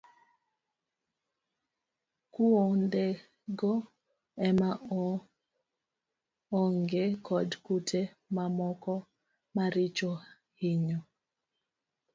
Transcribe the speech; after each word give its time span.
Kuondego 2.33 3.73
ema 4.47 4.69
ong'oge 5.01 7.05
kod 7.27 7.49
kute 7.65 8.01
mamoko 8.35 8.93
maricho 9.55 10.11
hinyo 10.59 10.99